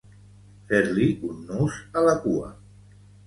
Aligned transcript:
Fer-li 0.71 1.09
un 1.27 1.43
nus 1.51 1.77
a 2.01 2.05
la 2.09 2.17
cua. 2.25 2.49